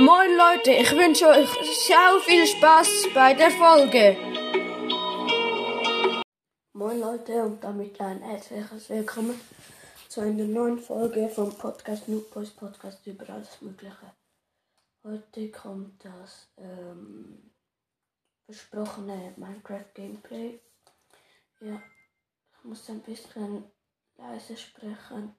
Moin 0.00 0.34
Leute, 0.34 0.70
ich 0.70 0.90
wünsche 0.92 1.28
euch 1.28 1.50
sehr 1.86 2.20
viel 2.24 2.46
Spaß 2.46 3.08
bei 3.12 3.34
der 3.34 3.50
Folge. 3.50 4.16
Moin 6.72 7.00
Leute 7.00 7.44
und 7.44 7.62
damit 7.62 8.00
ein 8.00 8.22
herzliches 8.22 8.88
Willkommen 8.88 9.38
zu 10.08 10.22
einer 10.22 10.44
neuen 10.44 10.78
Folge 10.78 11.28
vom 11.28 11.54
Podcast 11.54 12.08
Noob 12.08 12.32
Boys 12.32 12.50
Podcast 12.50 13.06
über 13.06 13.28
alles 13.28 13.60
Mögliche. 13.60 14.14
Heute 15.04 15.50
kommt 15.50 16.02
das 16.02 16.48
ähm, 16.56 17.50
versprochene 18.46 19.34
Minecraft 19.36 19.92
Gameplay. 19.92 20.60
Ja, 21.60 21.82
ich 22.54 22.64
muss 22.64 22.88
ein 22.88 23.02
bisschen 23.02 23.70
leise 24.16 24.56
sprechen, 24.56 25.34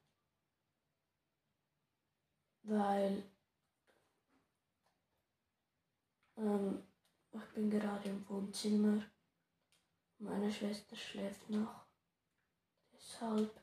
weil 2.61 3.23
ähm, 6.41 6.83
ich 7.31 7.53
bin 7.53 7.69
gerade 7.69 8.09
im 8.09 8.27
Wohnzimmer. 8.27 9.03
Meine 10.17 10.51
Schwester 10.51 10.95
schläft 10.95 11.49
noch. 11.49 11.85
Deshalb. 12.93 13.61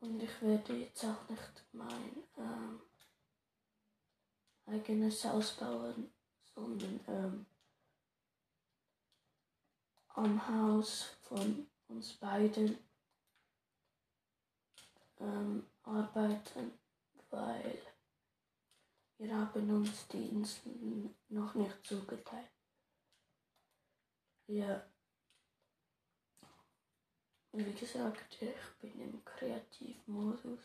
Und 0.00 0.22
ich 0.22 0.42
werde 0.42 0.76
jetzt 0.76 1.04
auch 1.04 1.28
nicht 1.28 1.64
mein 1.72 2.22
ähm, 2.36 2.80
eigenes 4.66 5.24
Haus 5.24 5.52
bauen, 5.54 6.12
sondern 6.54 7.00
ähm, 7.08 7.46
am 10.08 10.48
Haus 10.48 11.16
von 11.22 11.66
uns 11.88 12.14
beiden 12.14 12.78
ähm, 15.18 15.66
arbeiten, 15.82 16.72
weil 17.30 17.82
wir 19.18 19.34
haben 19.34 19.70
uns 19.70 20.08
die 20.08 20.28
Inseln 20.28 21.14
noch 21.28 21.54
nicht 21.54 21.84
zugeteilt. 21.84 22.50
Ja. 24.48 24.86
Wie 27.52 27.72
gesagt, 27.72 28.36
ich 28.40 28.78
bin 28.80 29.00
im 29.00 29.24
Kreativmodus. 29.24 30.60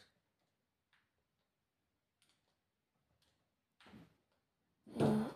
Ja. 4.86 5.36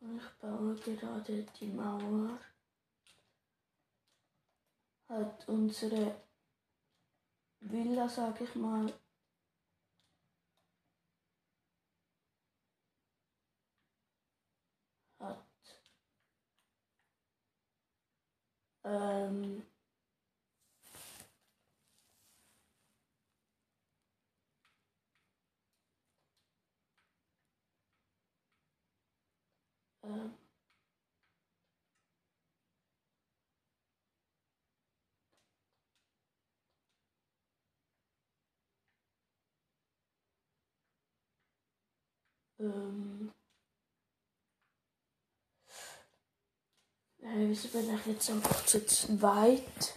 Und 0.00 0.16
ich 0.16 0.28
baue 0.40 0.74
gerade 0.76 1.42
die 1.42 1.66
Mauer. 1.66 2.38
Hat 5.08 5.48
unsere 5.48 6.24
Villa, 7.60 8.08
sag 8.08 8.40
ich 8.40 8.54
mal, 8.54 8.92
hat 15.18 15.46
ähm, 18.84 19.62
ähm, 30.04 30.34
ähm, 42.60 43.32
Äh, 47.24 47.48
wieso 47.48 47.68
bin 47.68 47.94
ich 47.94 48.06
jetzt 48.06 48.30
einfach 48.30 48.66
zu 48.66 48.84
zweit? 48.86 49.94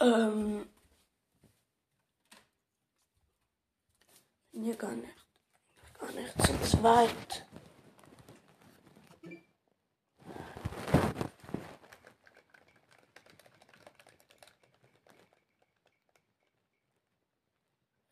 Ähm. 0.00 0.66
Hier 4.52 4.76
gar 4.76 4.92
nicht. 4.92 5.14
Gar 5.98 6.12
nicht 6.12 6.32
zu 6.42 6.60
zweit. 6.62 7.46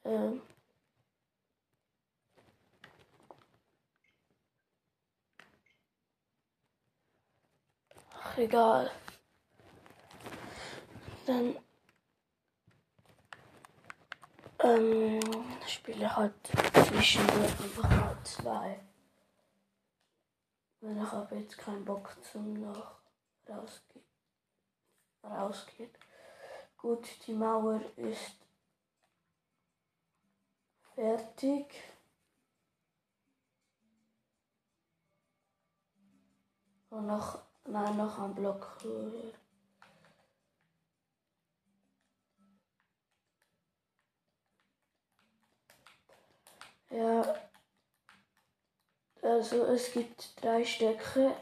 Ähm. 0.04 0.42
Ach, 8.23 8.23
egal. 8.36 8.90
Dann 11.26 11.56
ähm, 14.58 15.20
spiele 15.66 16.14
halt 16.14 16.34
zwischendurch 16.86 17.60
einfach 17.60 17.90
mal 17.90 18.16
zwei. 18.24 18.80
Weil 20.80 20.96
ich 20.96 21.12
habe 21.12 21.36
jetzt 21.36 21.56
keinen 21.58 21.84
Bock 21.84 22.16
zum 22.30 22.54
noch 22.54 22.98
rausgehen. 23.48 24.04
rausgehen. 25.22 25.90
Gut, 26.76 27.08
die 27.26 27.32
Mauer 27.32 27.80
ist 27.96 28.36
fertig. 30.94 31.74
Und 36.90 37.06
noch, 37.06 37.42
nein, 37.66 37.96
noch 37.96 38.18
ein 38.18 38.34
Block. 38.34 38.78
Ja, 46.90 47.34
also 49.22 49.64
es 49.64 49.92
gibt 49.92 50.42
drei 50.42 50.64
Stöcke. 50.64 51.34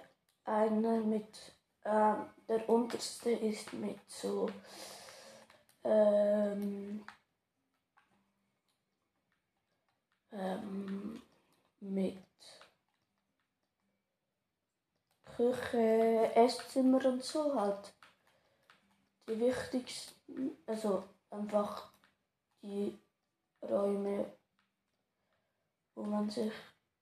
Einer 0.44 0.98
mit, 1.00 1.54
ähm, 1.84 2.26
der 2.48 2.68
unterste 2.68 3.30
ist 3.30 3.72
mit 3.74 4.00
so, 4.10 4.48
ähm, 5.84 7.04
ähm, 10.32 11.22
mit 11.80 12.18
Küche, 15.36 16.30
Esszimmer 16.34 17.04
und 17.06 17.22
so 17.22 17.54
halt. 17.54 17.94
Die 19.28 19.38
wichtigsten, 19.38 20.58
also 20.66 21.04
einfach 21.30 21.92
die 22.62 22.98
Räume, 23.62 24.32
wo 25.94 26.02
man 26.02 26.28
sich, 26.28 26.52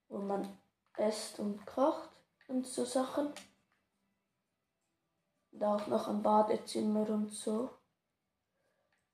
wo 0.09 0.19
man 0.19 0.59
esst 0.97 1.39
und 1.39 1.65
kocht 1.67 2.11
und 2.49 2.67
so 2.67 2.85
Sachen. 2.85 3.33
Und 5.53 5.65
auch 5.65 5.87
noch 5.87 6.09
ein 6.09 6.23
Badezimmer 6.23 7.09
und 7.09 7.33
so. 7.33 7.71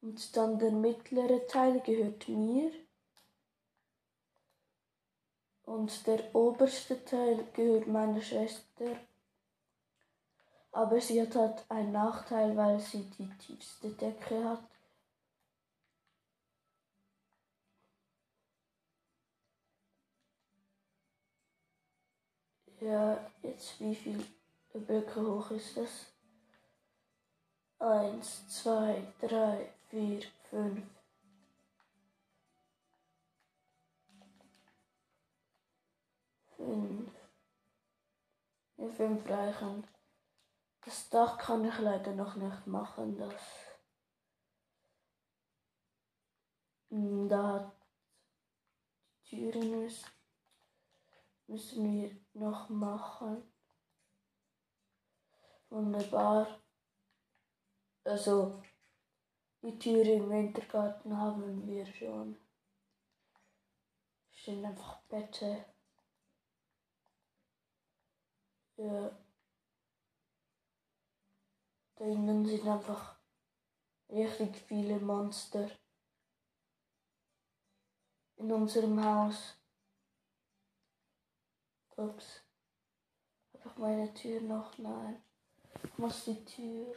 Und 0.02 0.36
dann 0.36 0.58
der 0.58 0.72
mittlere 0.72 1.46
Teil 1.46 1.80
gehört 1.80 2.28
mir. 2.28 2.70
Und 5.66 6.06
der 6.06 6.34
oberste 6.34 7.04
Teil 7.04 7.44
gehört 7.52 7.88
meiner 7.88 8.22
Schwester. 8.22 8.96
Aber 10.72 11.00
sie 11.00 11.20
hat 11.20 11.34
halt 11.34 11.64
einen 11.68 11.92
Nachteil, 11.92 12.56
weil 12.56 12.78
sie 12.78 13.02
die 13.18 13.28
tiefste 13.38 13.90
Decke 13.90 14.44
hat. 14.44 14.62
Ja, 22.80 23.18
jetzt 23.42 23.80
wie 23.80 23.94
viel 23.94 24.24
Blöcke 24.72 25.20
hoch 25.20 25.50
ist 25.50 25.76
das? 25.76 26.12
Eins, 27.78 28.48
zwei, 28.48 29.02
drei, 29.20 29.72
vier, 29.90 30.22
fünf. 30.48 30.95
Ja, 38.76 38.88
fünf 38.88 39.28
reichen. 39.28 39.86
Das 40.84 41.08
Dach 41.08 41.38
kann 41.38 41.64
ich 41.64 41.78
leider 41.78 42.12
noch 42.14 42.36
nicht 42.36 42.66
machen. 42.66 43.16
Das 43.18 43.66
Hm, 46.90 47.28
da 47.28 47.72
Türen 49.24 49.82
müssen, 49.82 50.06
wir 51.84 52.16
noch 52.32 52.68
machen. 52.68 53.42
Wunderbar. 55.68 56.62
Also 58.04 58.62
die 59.62 59.78
Tür 59.78 60.04
im 60.04 60.30
Wintergarten 60.30 61.16
haben 61.18 61.66
wir 61.66 61.84
schon. 61.86 62.38
stehen 64.30 64.64
einfach 64.64 65.02
Bette. 65.08 65.66
Ja. 68.76 69.10
Da 71.96 72.04
innen 72.04 72.44
sind 72.44 72.66
einfach 72.66 73.16
richtig 74.10 74.56
viele 74.68 74.98
Monster. 75.00 75.70
In 78.36 78.52
unserem 78.52 79.02
Haus. 79.02 79.56
Ups. 81.96 82.42
Ich 83.54 83.76
meine 83.78 84.12
Tür 84.12 84.42
noch? 84.42 84.76
Nein. 84.76 85.22
Muss 85.96 86.24
die 86.26 86.44
Tür 86.44 86.94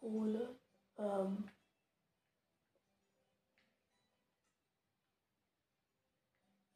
holen. 0.00 0.58
Ähm. 0.96 1.50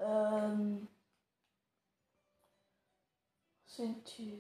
Ähm. 0.07 0.89
Sind 3.67 4.05
Tür? 4.05 4.39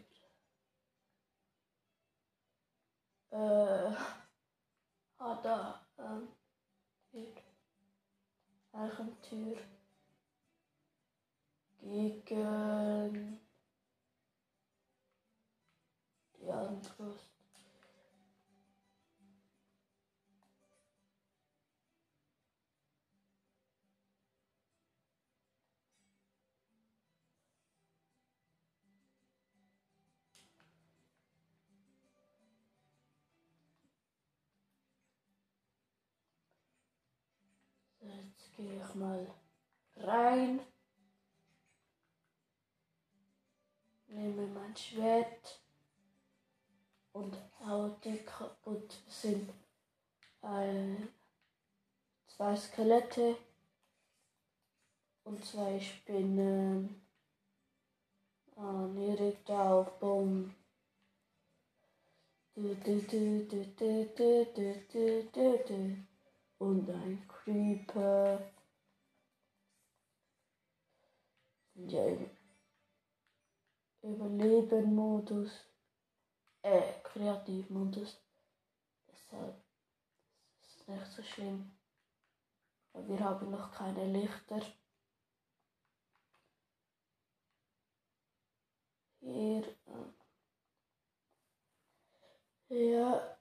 Äh. 3.30 3.92
Ah, 5.18 5.40
da. 5.42 5.80
Ähm. 5.98 6.28
Tür. 7.10 7.42
Eichentür. 8.72 9.56
Gegen 11.80 13.40
die 16.38 16.50
Anbrust. 16.50 17.25
Gehe 38.56 38.82
ich 38.82 38.94
mal 38.94 39.26
rein. 39.96 40.60
Nehme 44.08 44.46
mein 44.46 44.74
Schwert 44.76 45.60
und 47.12 47.36
haue 47.60 47.96
die 48.02 48.18
kaputt. 48.18 48.94
Sind 49.08 49.52
ein, 50.40 51.08
zwei 52.28 52.56
Skelette 52.56 53.36
und 55.24 55.44
zwei 55.44 55.78
Spinnen. 55.80 57.02
Ah, 58.56 58.86
direkt 58.88 59.50
auf, 59.50 59.98
bumm. 59.98 60.54
Du, 62.54 62.74
du, 62.74 63.02
du, 63.02 63.44
du, 63.44 63.64
du, 63.66 64.06
du, 64.16 64.46
du, 64.46 64.86
du, 64.90 65.24
du, 65.30 65.58
du. 65.68 66.15
Und 66.58 66.88
ein 66.88 67.28
Creeper. 67.28 68.40
Sind 71.74 71.92
ja 71.92 72.06
im 72.06 72.30
Überleben-Modus. 74.02 75.50
Äh, 76.62 77.00
Kreativmodus. 77.04 78.20
Deshalb 79.08 79.54
ist 80.62 80.80
es 80.80 80.88
nicht 80.88 81.06
so 81.12 81.22
schlimm. 81.22 81.76
Aber 82.92 83.06
wir 83.08 83.20
haben 83.20 83.50
noch 83.50 83.70
keine 83.72 84.06
Lichter. 84.06 84.60
Hier. 89.20 89.64
Äh, 92.70 92.92
ja. 92.92 93.35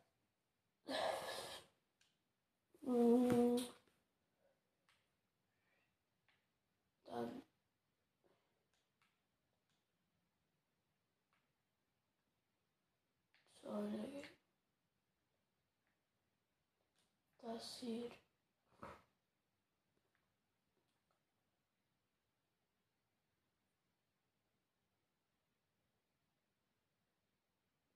aussieht. 17.56 18.12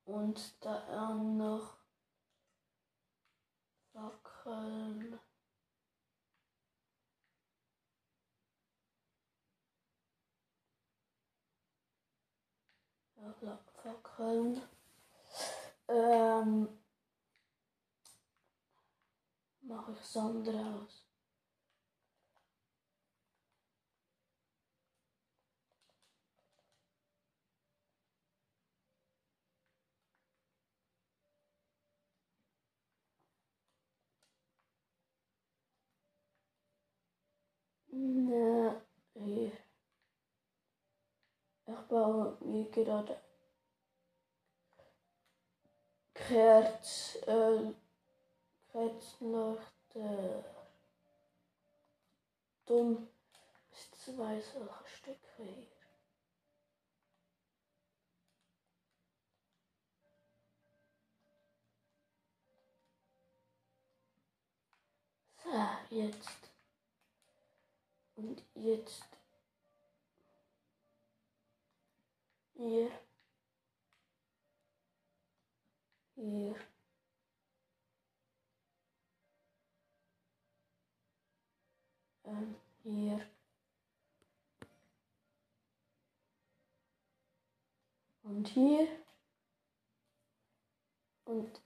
Und 0.06 0.66
da 0.66 0.76
er 0.88 1.14
noch 1.14 1.78
Fackeln. 3.94 5.20
Fackeln. 13.84 14.62
Ähm, 15.88 16.79
mache 19.70 19.92
ich 19.94 20.02
Sand 20.04 20.48
raus. 20.48 21.06
Ne, 37.92 38.82
hier. 39.14 39.52
Ich 41.66 41.76
baue 41.88 42.38
mir 42.42 42.70
gerade 42.72 43.18
Kerz, 46.14 47.18
äh, 47.28 47.74
Kerzenleuchter. 48.72 50.44
Dumm 52.66 53.10
ist 53.72 53.96
zwei 53.96 54.40
solche 54.40 54.88
Stücke 54.88 55.28
hier. 55.38 55.68
So, 65.44 65.96
jetzt. 65.96 66.52
Und 68.16 68.44
jetzt. 68.54 69.08
Hier. 72.54 72.92
Hier. 76.16 76.69
Hier. 82.84 83.20
Und 88.24 88.48
hier. 88.48 88.88
Und 91.26 91.62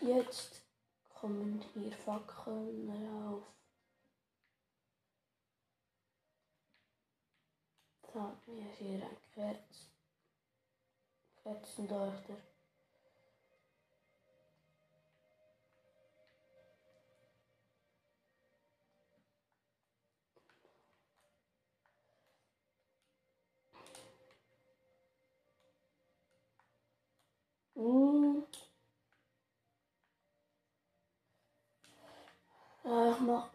jetzt 0.00 0.62
kommen 1.08 1.60
hier 1.74 1.92
Fackeln 1.92 2.90
rauf. 2.90 3.42
Dann 8.02 8.22
haben 8.22 8.70
hier 8.78 9.04
ein 9.04 9.16
Kerz. 9.32 9.90
Hm. 11.44 12.49
Ja, 32.90 33.12
ich 33.12 33.20
mach. 33.20 33.48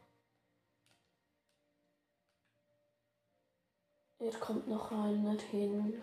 Hier 4.18 4.32
kommt 4.40 4.66
noch 4.70 4.92
einer 4.94 5.38
hin. 5.42 6.02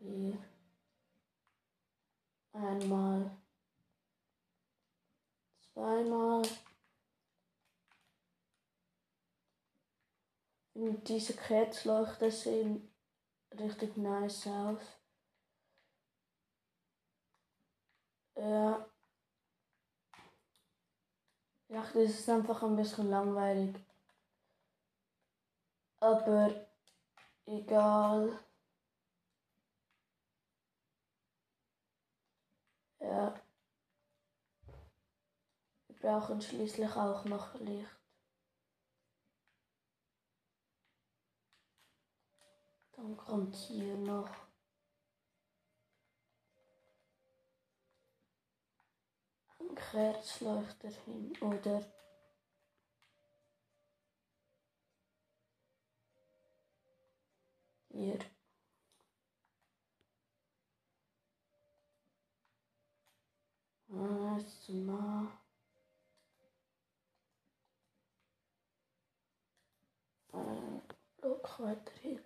Hier. 0.00 0.38
Einmal. 2.52 3.30
Zweimal. 5.72 6.42
Und 10.78 11.08
diese 11.08 11.34
Kerzleuchter 11.34 12.30
sehen 12.30 12.88
richtig 13.58 13.96
nice 13.96 14.46
aus. 14.46 14.80
Ja. 18.36 18.86
Ja, 21.68 21.82
das 21.82 21.94
ist 21.96 22.28
einfach 22.28 22.62
ein 22.62 22.76
bisschen 22.76 23.10
langweilig. 23.10 23.74
Aber 26.00 26.68
egal. 27.46 28.38
Ja. 33.00 33.34
Wir 35.88 35.96
brauchen 36.00 36.40
schließlich 36.40 36.92
auch 36.94 37.24
noch 37.24 37.54
Licht. 37.56 37.98
Dann 42.98 43.16
kommt 43.16 43.54
hier 43.54 43.96
noch 43.96 44.28
ein 49.60 49.72
Kerzleuchter 49.76 50.88
hin 50.88 51.32
oder 51.40 51.80
hier. 57.90 58.18
Erstmal. 63.88 65.28
Ein 70.32 70.82
Block 71.20 71.60
weiter 71.60 71.92
hier. 72.02 72.24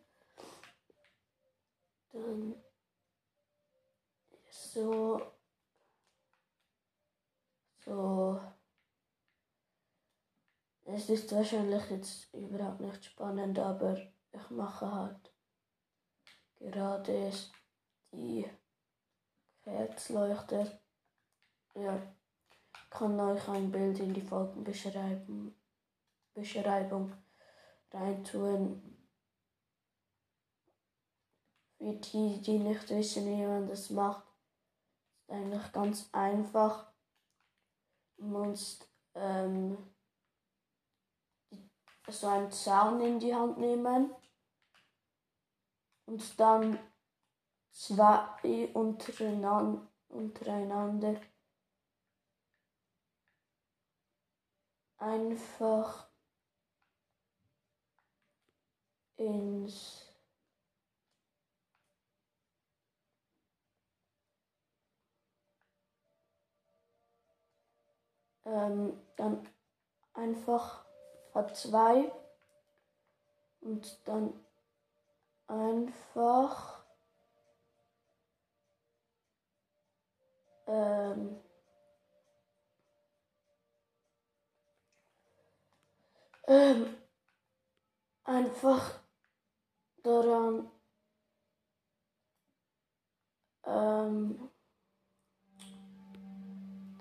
Dann 2.12 2.54
so. 4.72 5.20
So. 7.84 8.40
Es 10.84 11.08
ist 11.08 11.32
wahrscheinlich 11.32 11.90
jetzt 11.90 12.34
überhaupt 12.34 12.80
nicht 12.80 13.04
spannend, 13.04 13.58
aber 13.58 13.96
ich 14.32 14.50
mache 14.50 14.92
halt 14.92 15.32
gerade 16.56 17.32
die 18.12 18.48
Kerzleuchter. 19.62 20.80
Ja, 21.74 21.96
ich 22.74 22.90
kann 22.90 23.18
euch 23.20 23.48
ein 23.48 23.70
Bild 23.70 23.98
in 24.00 24.12
die 24.12 24.20
Folgenbeschreibung 24.20 25.54
Beschreibung 26.34 27.12
reintun. 27.90 28.98
Für 31.78 31.94
die, 31.94 32.40
die 32.40 32.58
nicht 32.58 32.88
wissen, 32.90 33.26
wie 33.26 33.44
man 33.44 33.66
das 33.66 33.90
macht, 33.90 34.31
eigentlich 35.32 35.72
ganz 35.72 36.08
einfach. 36.12 36.92
Du 38.16 38.24
musst 38.24 38.88
ähm, 39.14 39.76
so 42.08 42.28
einen 42.28 42.50
Zaun 42.50 43.00
in 43.00 43.18
die 43.18 43.34
Hand 43.34 43.58
nehmen 43.58 44.14
und 46.06 46.40
dann 46.40 46.78
zwei 47.70 48.68
untereinander, 48.74 49.86
untereinander 50.08 51.20
einfach 54.98 56.08
ins 59.16 60.01
ähm, 68.52 69.00
dann 69.16 69.48
einfach 70.12 70.84
hat 71.34 71.56
zwei 71.56 72.12
und 73.60 74.06
dann 74.06 74.34
einfach 75.46 76.84
ähm, 80.66 81.40
ähm, 86.46 86.96
einfach 88.24 89.00
daran 90.02 90.70
ähm, 93.64 94.50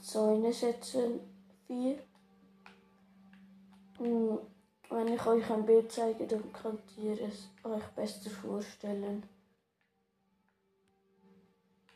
Zäune 0.01 0.53
setzen. 0.53 1.30
Vier. 1.71 2.03
Hm, 3.97 4.39
wenn 4.89 5.07
ich 5.07 5.25
euch 5.25 5.49
ein 5.49 5.65
Bild 5.65 5.89
zeige, 5.89 6.27
dann 6.27 6.51
könnt 6.51 6.81
ihr 6.97 7.13
es 7.21 7.49
euch 7.63 7.85
besser 7.95 8.29
vorstellen. 8.29 9.23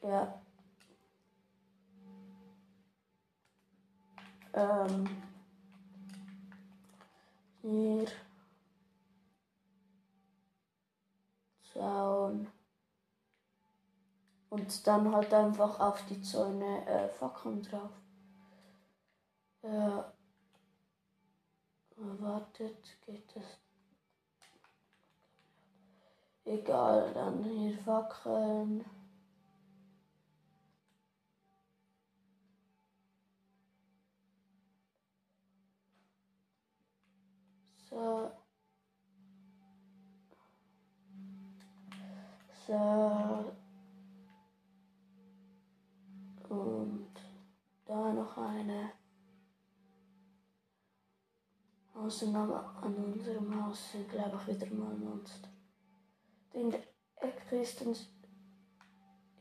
Ja. 0.01 0.41
Ähm, 4.53 5.10
hier. 7.62 8.05
Zaun. 11.74 12.48
Und 14.50 14.88
dann 14.88 15.13
halt 15.13 15.34
einfach 15.34 15.82
auf 15.82 16.05
die 16.05 16.22
Zäune 16.22 16.88
äh, 16.88 17.10
Fackeln 17.10 17.62
drauf. 17.62 17.91
Ja. 19.66 20.14
Wartet, 21.98 23.02
geht 23.04 23.36
es. 23.36 23.60
Egal, 26.44 27.12
dann 27.16 27.44
hier 27.44 27.76
Fackeln. 27.80 28.86
So. 37.90 38.32
So. 42.68 43.56
Und 46.50 47.16
da 47.88 48.14
noch 48.14 48.38
eine. 48.38 49.05
Außennahme 52.06 52.64
an 52.82 52.96
unserem 52.96 53.66
Haus 53.66 53.96
glaube 54.10 54.40
ich, 54.40 54.62
wieder 54.62 54.76
mal 54.76 54.94
Monster. 54.96 55.50
In 56.54 56.70
dann. 56.72 57.96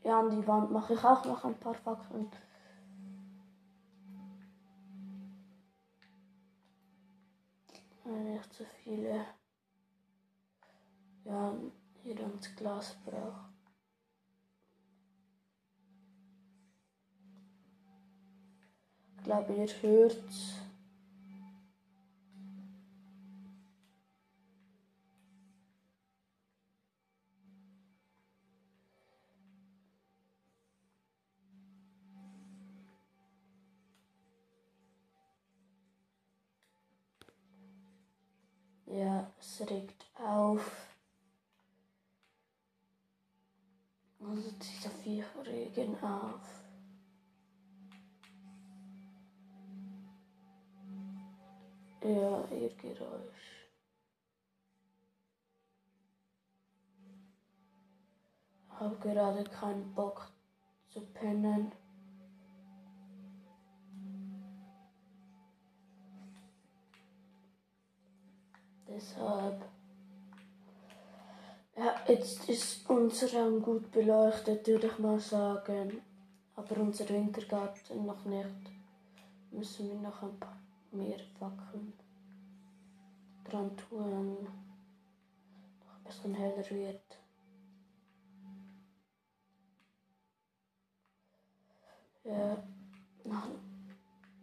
Ja, 0.03 0.19
an 0.19 0.29
die 0.31 0.47
Wand 0.47 0.71
mache 0.71 0.93
ich 0.93 1.03
auch 1.03 1.23
noch 1.25 1.45
ein 1.45 1.59
paar 1.59 1.75
Fackeln. 1.75 2.31
Nicht 8.03 8.53
zu 8.53 8.65
viele. 8.83 9.25
Ja, 11.23 11.53
hier 12.03 12.19
ans 12.19 12.55
Glas 12.55 12.95
braucht. 13.05 13.49
Ich 19.17 19.23
glaube, 19.23 19.53
ihr 19.53 19.67
hört 19.81 20.64
Ja, 38.95 39.29
es 39.39 39.59
regt 39.69 40.05
auf. 40.15 40.87
Also 44.21 44.51
dieser 44.51 44.89
vier 44.89 45.25
regen 45.45 46.01
auf. 46.01 46.63
Ja, 52.01 52.45
ihr 52.51 52.69
Geräusch. 52.75 53.55
habe 58.79 58.95
gerade 58.97 59.43
keinen 59.43 59.93
Bock 59.93 60.27
zu 60.89 61.01
pennen. 61.01 61.71
Deshalb. 68.95 69.61
Ja, 71.75 71.95
jetzt 72.07 72.47
ist 72.47 72.89
unser 72.89 73.33
Raum 73.33 73.61
gut 73.61 73.91
beleuchtet, 73.91 74.65
würde 74.67 74.87
ich 74.87 74.99
mal 74.99 75.19
sagen. 75.19 76.01
Aber 76.55 76.77
unser 76.77 77.09
Wintergarten 77.09 78.05
noch 78.05 78.23
nicht. 78.23 78.71
Müssen 79.51 79.89
wir 79.89 79.95
noch 79.95 80.23
ein 80.23 80.39
paar 80.39 80.57
mehr 80.91 81.19
Fackeln 81.37 81.91
dran 83.43 83.75
tun. 83.75 84.43
Noch 84.43 85.97
ein 85.97 86.03
bisschen 86.05 86.33
heller 86.33 86.69
wird. 86.69 87.19
Ja, 92.23 92.63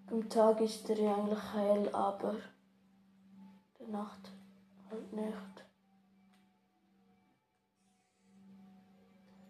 am 0.08 0.28
Tag 0.28 0.60
ist 0.60 0.88
er 0.90 1.16
eigentlich 1.16 1.54
hell, 1.54 1.88
aber 1.94 2.36
der 3.78 3.88
Nacht 3.88 4.30
halt 4.92 5.12
nicht. 5.12 5.64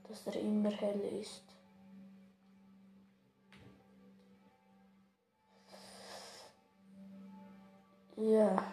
Dass 0.08 0.26
er 0.26 0.40
immer 0.40 0.70
hell 0.70 1.00
ist. 1.20 1.42
Ja. 8.16 8.72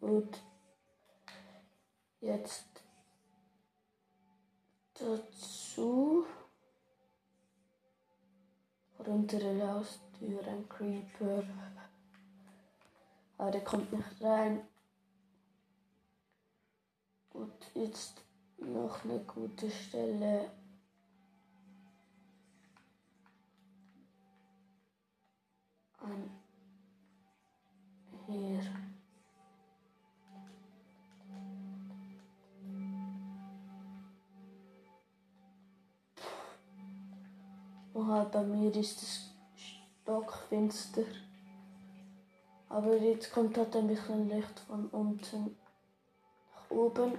Gut. 0.00 0.40
Jetzt 2.20 2.64
dazu 4.94 6.24
vor 8.96 9.08
unserer 9.08 9.74
Haustür 9.74 10.46
ein 10.46 10.68
Creeper. 10.68 11.42
Aber 13.36 13.50
der 13.50 13.64
kommt 13.64 13.92
nicht 13.92 14.22
rein. 14.22 14.60
Gut, 17.30 17.50
jetzt 17.74 18.22
noch 18.58 19.04
eine 19.04 19.18
gute 19.20 19.70
Stelle. 19.70 20.50
An 25.98 26.30
hier. 28.26 28.60
Oha, 37.94 38.24
bei 38.24 38.42
mir 38.42 38.74
ist 38.74 39.02
es 39.02 39.30
stockfinster. 39.54 41.04
Aber 42.74 42.96
jetzt 42.96 43.32
kommt 43.32 43.56
halt 43.56 43.76
ein 43.76 43.86
bisschen 43.86 44.28
Licht 44.28 44.58
von 44.66 44.88
unten 44.88 45.56
nach 46.52 46.70
oben. 46.70 47.16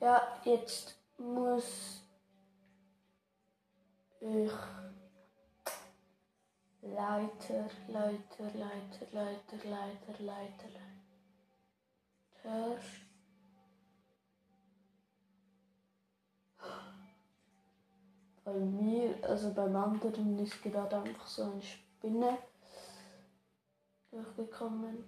Ja, 0.00 0.20
jetzt 0.42 0.96
muss 1.16 2.02
ich 4.20 4.50
Leiter, 6.80 7.70
Leiter, 7.86 8.50
Leiter, 8.52 9.06
Leiter, 9.12 9.56
Leiter, 9.62 10.18
Leiter, 10.18 10.68
Leiter. 12.42 12.80
Bei 18.44 18.52
mir, 18.54 19.14
also 19.22 19.54
beim 19.54 19.76
anderen 19.76 20.36
ist 20.40 20.60
gerade 20.64 20.96
einfach 20.96 21.28
so 21.28 21.44
eine 21.44 21.62
Spinne 21.62 22.38
durchgekommen. 24.12 25.04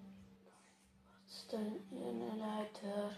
Was 1.25 1.37
ist 1.37 1.53
denn 1.53 1.87
hier 1.91 2.09
eine 2.09 2.37
Leiter? 2.37 3.11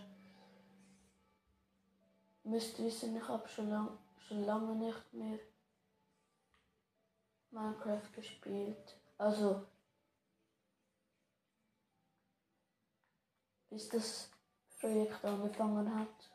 Müsst 2.42 2.79
wissen, 2.79 3.16
ich 3.16 3.29
habe 3.29 3.49
schon, 3.49 3.70
lang, 3.70 3.99
schon 4.18 4.44
lange 4.44 4.75
nicht 4.75 5.12
mehr 5.12 5.38
Minecraft 7.51 8.12
gespielt. 8.14 9.01
Also, 9.18 9.66
bis 13.70 13.88
das 13.88 14.31
Projekt 14.79 15.25
angefangen 15.25 15.99
hat. 15.99 16.31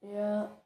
Ja. 0.00 0.62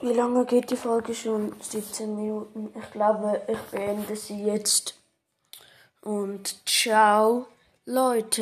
Wie 0.00 0.12
lange 0.12 0.44
geht 0.44 0.70
die 0.70 0.76
Folge 0.76 1.14
schon? 1.14 1.54
17 1.60 2.14
Minuten. 2.14 2.70
Ich 2.78 2.90
glaube, 2.90 3.42
ich 3.48 3.58
beende 3.70 4.16
sie 4.16 4.44
jetzt. 4.44 4.94
Und 6.02 6.68
ciao, 6.68 7.46
Leute. 7.86 8.28